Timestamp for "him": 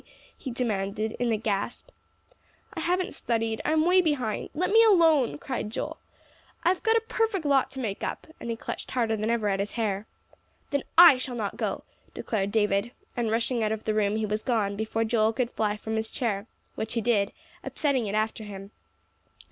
18.43-18.71